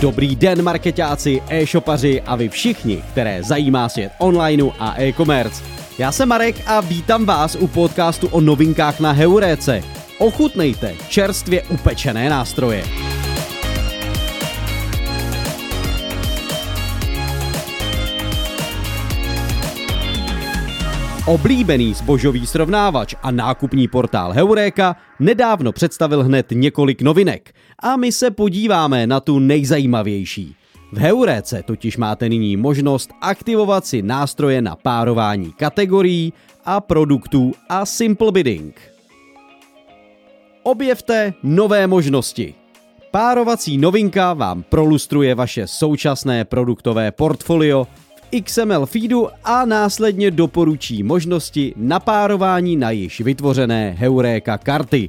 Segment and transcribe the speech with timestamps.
[0.00, 5.64] Dobrý den marketáci, e-shopaři a vy všichni, které zajímá svět onlineu a e-commerce.
[5.98, 9.82] Já jsem Marek a vítám vás u podcastu o novinkách na Heuréce.
[10.18, 12.84] Ochutnejte čerstvě upečené nástroje.
[21.28, 28.30] Oblíbený zbožový srovnávač a nákupní portál Heuréka nedávno představil hned několik novinek a my se
[28.30, 30.54] podíváme na tu nejzajímavější.
[30.92, 36.32] V Heuréce totiž máte nyní možnost aktivovat si nástroje na párování kategorií
[36.64, 38.80] a produktů a simple bidding.
[40.62, 42.54] Objevte nové možnosti.
[43.10, 47.86] Párovací novinka vám prolustruje vaše současné produktové portfolio
[48.44, 55.08] XML feedu a následně doporučí možnosti napárování na již vytvořené Heuréka karty.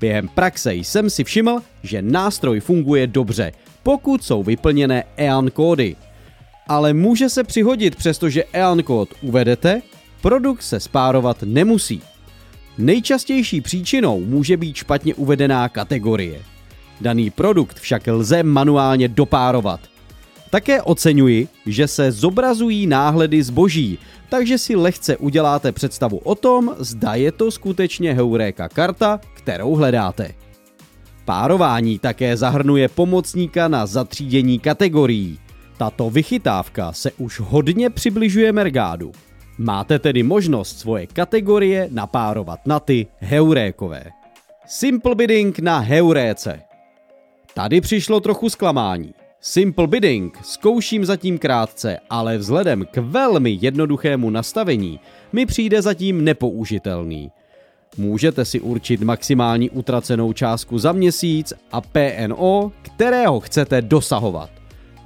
[0.00, 5.96] Během praxe jsem si všiml, že nástroj funguje dobře, pokud jsou vyplněné EAN kódy.
[6.68, 9.82] Ale může se přihodit, přestože EAN kód uvedete,
[10.22, 12.02] produkt se spárovat nemusí.
[12.78, 16.38] Nejčastější příčinou může být špatně uvedená kategorie.
[17.00, 19.80] Daný produkt však lze manuálně dopárovat.
[20.50, 23.98] Také oceňuji, že se zobrazují náhledy zboží,
[24.28, 30.34] takže si lehce uděláte představu o tom, zda je to skutečně Heuréka karta, kterou hledáte.
[31.24, 35.38] Párování také zahrnuje pomocníka na zatřídění kategorií.
[35.76, 39.12] Tato vychytávka se už hodně přibližuje Mergádu.
[39.58, 44.04] Máte tedy možnost svoje kategorie napárovat na ty heurékové.
[44.66, 46.60] Simple bidding na heuréce.
[47.54, 49.14] Tady přišlo trochu zklamání.
[49.42, 55.00] Simple bidding zkouším zatím krátce, ale vzhledem k velmi jednoduchému nastavení
[55.32, 57.30] mi přijde zatím nepoužitelný.
[57.96, 64.59] Můžete si určit maximální utracenou částku za měsíc a PNO, kterého chcete dosahovat.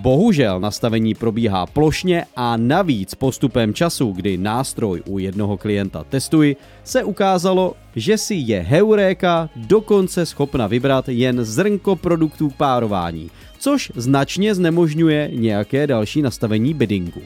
[0.00, 7.04] Bohužel nastavení probíhá plošně a navíc postupem času, kdy nástroj u jednoho klienta testuji, se
[7.04, 15.30] ukázalo, že si je Heuréka dokonce schopna vybrat jen zrnko produktů párování, což značně znemožňuje
[15.34, 17.22] nějaké další nastavení biddingu.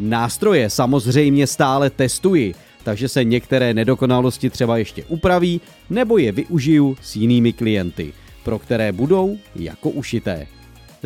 [0.00, 2.54] Nástroje samozřejmě stále testuji,
[2.84, 5.60] takže se některé nedokonalosti třeba ještě upraví
[5.90, 8.12] nebo je využiju s jinými klienty,
[8.44, 10.46] pro které budou jako ušité.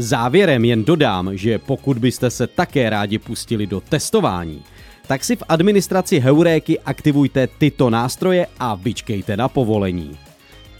[0.00, 4.62] Závěrem jen dodám, že pokud byste se také rádi pustili do testování,
[5.06, 10.18] tak si v administraci Heuréky aktivujte tyto nástroje a vyčkejte na povolení.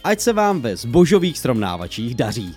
[0.03, 2.55] Ať se vám ve zbožových srovnávačích daří.